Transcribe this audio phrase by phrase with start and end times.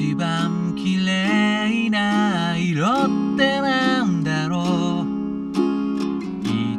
[0.00, 5.08] 一番綺麗な色ってなんだろう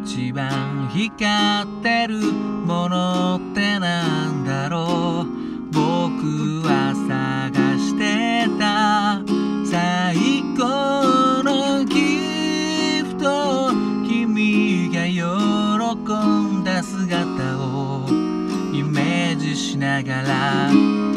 [0.06, 5.74] 一番光ってるものってなんだろう。
[5.74, 9.22] 僕は探してた。
[9.70, 10.16] 最
[10.58, 13.74] 高のギフト。
[14.08, 18.08] 君が喜んだ姿を。
[18.74, 21.09] イメージしながら。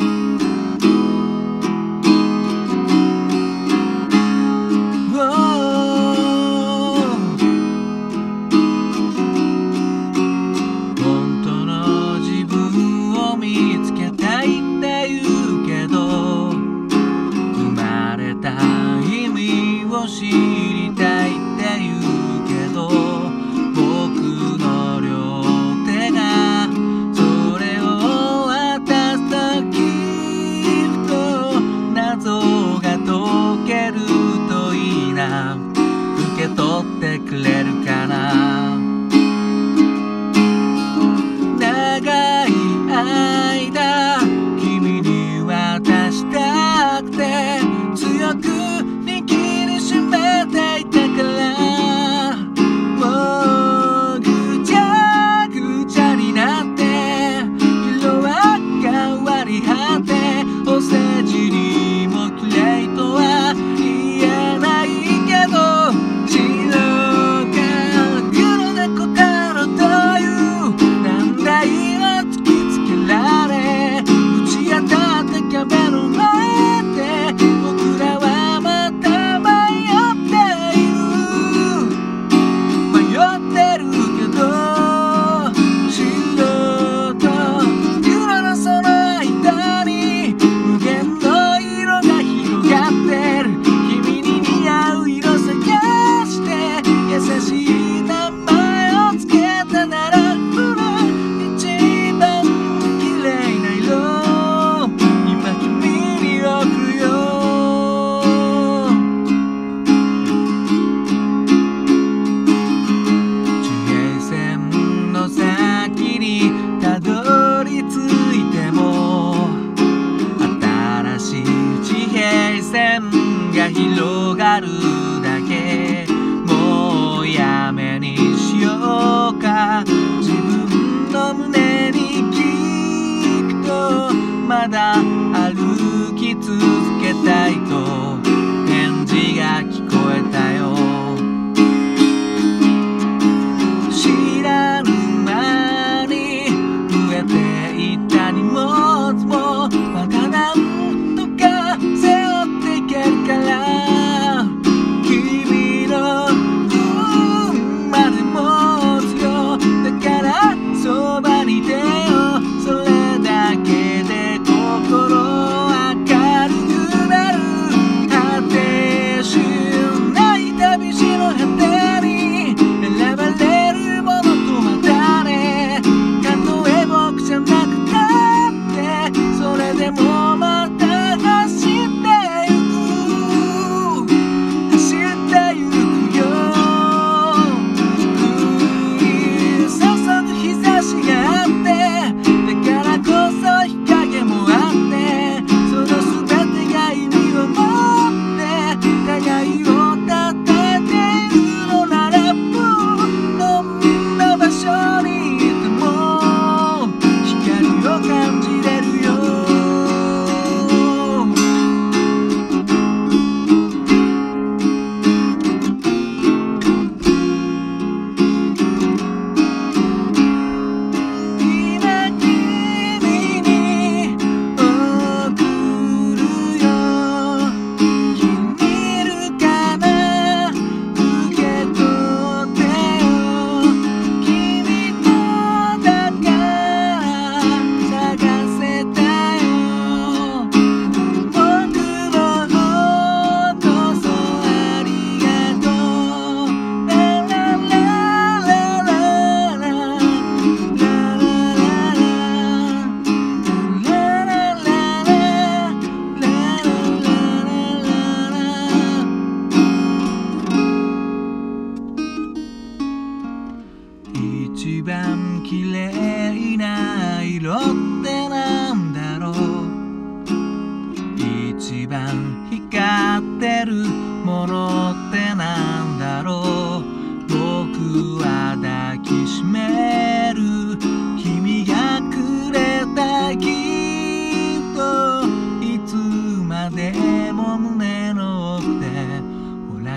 [134.73, 134.95] だ。
[134.95, 136.59] 歩き続
[137.01, 137.82] けたいと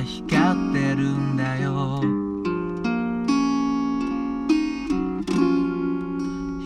[0.05, 1.99] 光ってるんだよ。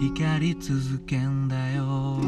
[0.01, 2.19] 光り続けんだよ。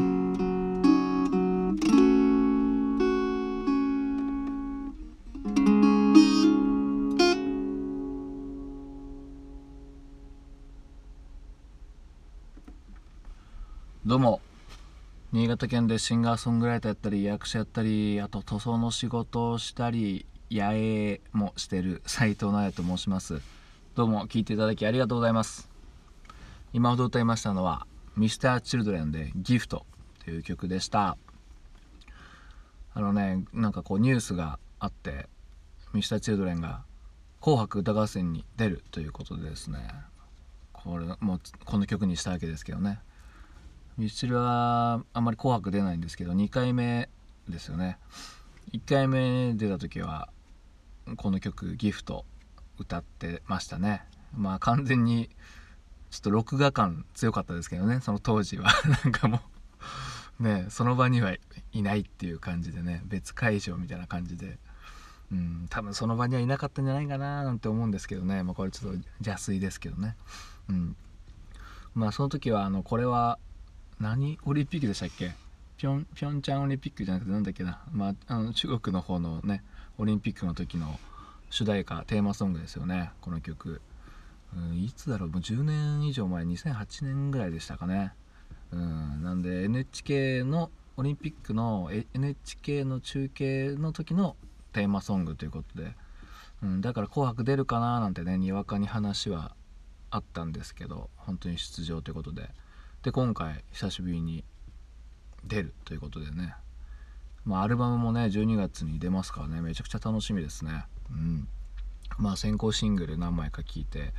[14.05, 14.39] どうも。
[15.33, 23.41] 新潟県でシンガーソングライターやったり役者やったりあと塗装の仕事をしたり野営もしてる斉藤直也と申します。
[23.95, 25.69] どうも聞いていただきありがとうございます。
[26.73, 27.87] 今ほど歌いましたのは
[28.17, 29.85] Mr.Children で「ギフト
[30.25, 31.17] という曲でした。
[32.93, 35.29] あのねなんかこうニュースがあって
[35.93, 36.83] Mr.Children が
[37.39, 39.89] 「紅白歌合戦」に出るということでですね。
[40.73, 42.99] これもうこの曲にしたわけですけどね。
[43.97, 47.07] ミスチルはあんまり「紅白」出ないんですけど2回目
[47.47, 47.99] ですよね。
[48.73, 50.27] 1回目出た時は
[51.17, 52.25] この曲「ギフト」
[52.79, 54.03] 歌ってましたね。
[54.35, 55.29] まあ完全に
[56.09, 58.01] ちょっと録画感強かったですけどね。
[58.01, 58.71] その当時は。
[59.03, 59.41] なんかも
[60.39, 61.35] うねその場には
[61.73, 63.01] いないっていう感じでね。
[63.05, 64.57] 別会場みたいな感じで。
[65.31, 68.43] うん多分その場にはいなかったんじゃないかななんて思うんですけどね。
[68.43, 70.17] まあこれちょっと邪推ですけどね。
[70.67, 70.95] うん。
[71.93, 73.39] まあその時はあのこれは
[73.99, 75.33] 何オリンピックでしたっけ？
[75.77, 79.63] ピョンピョンチャンオリンピックじゃなくてなんだっけな、まあ、あの中国の方のね。
[79.97, 80.99] オリンピックの時の
[81.49, 83.81] 主題歌テーマソングですよねこの曲、
[84.55, 88.13] うん、いつだろうもう10年以上前2008年ぐらいでしたかね、
[88.71, 94.35] うん、なんで NHK のオリンピックの NHK の中継の時の
[94.73, 95.93] テーマソングということで、
[96.63, 99.55] うん、だから「紅白」出るかななんてねにわかに話は
[100.09, 102.49] あったんですけど本当に出場ということで。
[103.03, 104.43] で今回久しぶりに
[105.43, 106.53] 出るということでね。
[107.45, 110.85] まあアルバムもね12月に出ますからねめちゃくちゃ楽しみですね。
[111.09, 111.47] うん。
[112.17, 114.13] まあ先行シングル何枚か聴いて。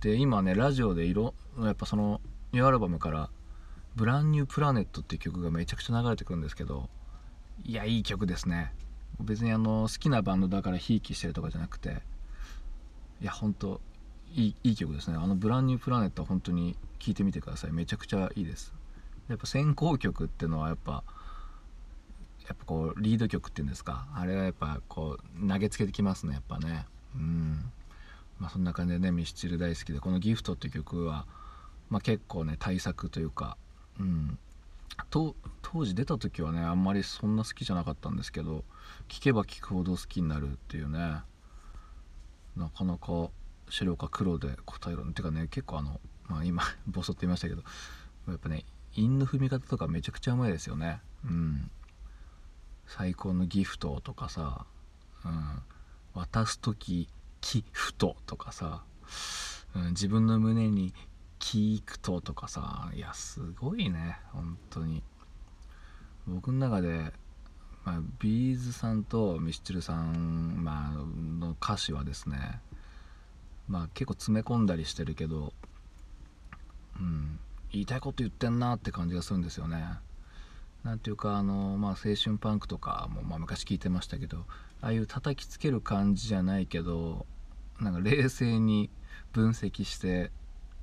[0.00, 2.20] で今ねラジオで色やっぱその
[2.52, 3.30] ニューアルバムから
[3.96, 6.90] 「ブランニュープラネット」っていう曲がめちゃくちゃ流れてくるんですけど
[7.64, 8.74] いやいい曲ですね。
[9.20, 12.02] 別にあの好きなバンドだからひいきしてるとかじゃなくて
[13.22, 13.80] いやほんと
[14.34, 15.16] いいいい曲ですね。
[15.16, 17.72] あの「ブランニュープラネット」は本当に聴いてみてください。
[17.72, 18.74] めちゃくちゃいいです。
[19.28, 21.02] やっぱ先行曲っていうのはやっぱ
[22.46, 26.86] やっぱこうリード曲っていうんですかあれはやっぱこう投げつけてきますねやっぱね。
[27.14, 27.72] うん。
[28.38, 31.26] まあそんな感じでねミスチル大好きでこの「ギフトっていう曲は、
[31.88, 33.56] まあ、結構ね対策というか
[33.98, 34.38] うん。
[35.10, 35.34] 当
[35.84, 38.64] 時出た時はねあんまりそんな好きじゃなかったんですけど
[39.08, 40.98] 聴けば聴くほど好きになるっていうね
[42.56, 43.30] なかなか
[43.68, 47.62] 白か黒で答えるっていうかね結構あのまあ今 ボソッと言いましたけど
[48.28, 48.64] やっぱね
[48.94, 51.00] 韻の踏み方とかめちゃくちゃうまいですよね。
[51.24, 51.70] うん。
[52.86, 54.66] 最高のギフトとかさ、
[55.24, 55.62] うん、
[56.14, 57.08] 渡す時
[57.40, 58.84] ギフトとかさ、
[59.74, 60.94] うん、自分の胸に
[61.38, 65.02] キークトとかさいやすごいね本当に
[66.26, 67.12] 僕の中で、
[67.84, 72.60] まあ、ビーズさんとミスチルさん、まあの歌詞はですね
[73.68, 75.52] まあ結構詰め込んだりしてるけど
[76.98, 77.38] うん
[77.72, 79.84] 言いたいこと言ってんなって感じがするんですよね。
[80.84, 84.44] なんていうかあの、まあ、青春パンクとかも、まあ、昔聞いてましたけど
[84.82, 87.26] ああいう叩きつける感じじゃないけど
[87.80, 88.90] なんか冷静に
[89.32, 90.30] 分析して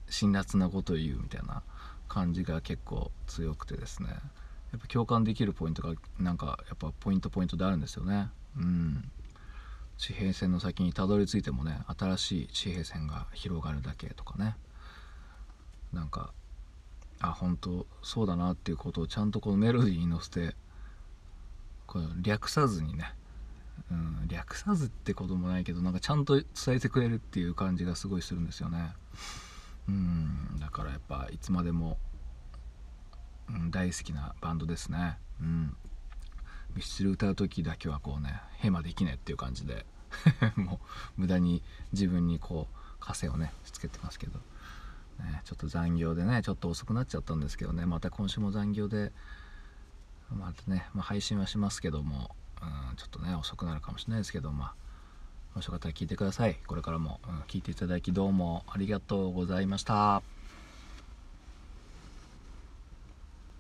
[0.10, 1.62] 辛辣なことを言うみたいな
[2.08, 4.10] 感じが結構強くてですね。
[4.10, 8.30] やっぱ共感できるポイントがなんかやっぱポイントポイントであるんですよね。
[8.58, 9.10] うん。
[9.98, 14.58] 地平線の先にたどり着いてもね新しい地平線が広がるだけとかね。
[15.94, 16.34] なんか
[17.22, 20.56] あ本当そうだなっていうことをちゃんとこのメロディーに乗せて
[21.86, 23.14] これ略さずにね、
[23.92, 28.94] うん、略さずってこともないけどなんかちゃんと伝えてくれるっていう感じがすごいするんですよね。
[29.88, 31.98] うんだからやっぱいつまでも、
[33.50, 35.18] うん、大好きなバンドですね。
[35.42, 35.76] うん。
[36.76, 39.86] ミスチル歌う時だけはこうねヘマできねえっていう感じで
[40.56, 40.80] も
[41.18, 41.62] う無駄に
[41.92, 44.40] 自分にこう枷をねしつけてますけど。
[45.22, 49.12] ね、ちょっと残業でねちょっと遅くなっちゃったんですけどねまた今週も残業で
[50.30, 54.74] またね、まあ、配信はしますけども、うん、ちょっとね遅くなるかもしれないですけどまあ
[55.56, 56.58] もしよかったら聞いてください。
[56.66, 60.24] これからも、うん、聞いていただきどうもありがとうございました。